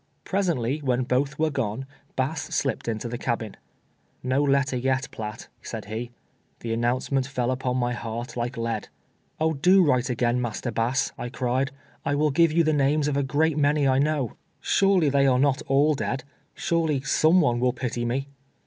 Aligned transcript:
Presently, 0.23 0.79
when 0.79 1.03
both 1.03 1.37
were 1.37 1.51
gone, 1.51 1.85
Bass 2.15 2.41
slipped 2.41 2.87
into 2.87 3.07
the 3.07 3.19
cabin." 3.19 3.55
jSTo 4.25 4.49
letter 4.49 4.75
yet, 4.75 5.07
Piatt," 5.11 5.47
said 5.61 5.85
he. 5.85 6.09
The 6.61 6.73
announce 6.73 7.11
ment 7.11 7.27
fell 7.27 7.51
upon 7.51 7.77
my 7.77 7.93
heart 7.93 8.35
like 8.35 8.57
lead." 8.57 8.87
Oh, 9.39 9.53
do 9.53 9.83
write 9.85 10.09
again. 10.09 10.41
Master 10.41 10.71
Bass," 10.71 11.11
I 11.19 11.29
cried;" 11.29 11.69
I 12.03 12.15
•will 12.15 12.33
give 12.33 12.51
you 12.51 12.63
the 12.63 12.73
names 12.73 13.07
of 13.07 13.15
a 13.15 13.21
great 13.21 13.59
many 13.59 13.87
I 13.87 13.99
know. 13.99 14.13
THE 14.15 14.21
MEETING 14.23 14.23
IN 14.23 14.31
THE 14.31 15.07
CABIN. 15.11 15.11
281 15.11 15.11
Surely 15.11 15.11
tliey 15.11 15.31
are 15.37 15.39
not 15.39 15.61
all 15.67 15.93
dead. 15.93 16.23
Surely 16.55 17.01
some 17.01 17.39
one 17.39 17.59
will 17.59 17.73
pity 17.73 18.03
me." 18.03 18.27